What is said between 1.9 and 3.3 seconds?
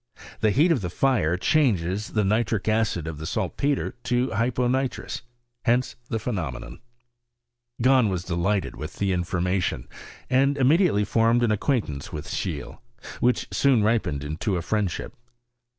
the nitric acid of the